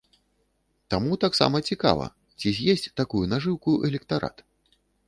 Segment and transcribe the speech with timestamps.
[0.93, 2.09] Таму таксама цікава,
[2.41, 4.49] ці з'есць такую нажыўку электарат?